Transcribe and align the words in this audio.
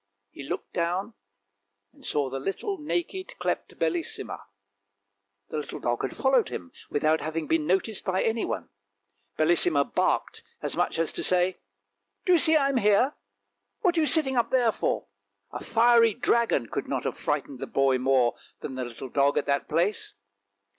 He 0.31 0.41
looked 0.41 0.73
down 0.73 1.13
and 1.93 2.03
saw 2.03 2.27
the 2.27 2.39
little 2.39 2.79
naked, 2.79 3.37
clipped 3.37 3.77
Bellissima. 3.77 4.47
The 5.49 5.57
little 5.57 5.79
dog 5.79 6.01
had 6.01 6.15
followed 6.15 6.49
him, 6.49 6.71
without 6.89 7.21
having 7.21 7.45
been 7.45 7.67
noticed 7.67 8.03
by 8.03 8.23
anyone, 8.23 8.69
Bellissima 9.37 9.83
barked, 9.85 10.41
as 10.59 10.75
much 10.75 10.97
as 10.97 11.13
to 11.13 11.21
say," 11.21 11.59
Do 12.25 12.33
you 12.33 12.39
see 12.39 12.55
I 12.55 12.69
am 12.69 12.77
here? 12.77 13.13
what 13.81 13.95
are 13.95 14.01
you 14.01 14.07
sitting 14.07 14.35
up 14.37 14.49
there 14.49 14.71
for?" 14.71 15.05
A 15.51 15.63
fiery 15.63 16.15
dragon 16.15 16.65
could 16.69 16.87
not 16.87 17.03
have 17.03 17.15
frightened 17.15 17.59
the 17.59 17.67
boy 17.67 17.99
more 17.99 18.35
than 18.61 18.73
the 18.73 18.85
little 18.85 19.09
dog 19.09 19.37
at 19.37 19.45
that 19.45 19.69
place. 19.69 20.15